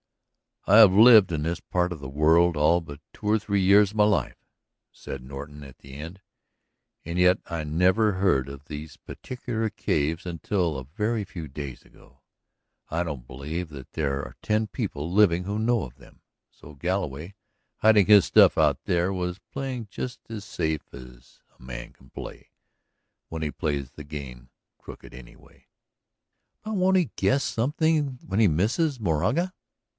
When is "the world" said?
1.99-2.55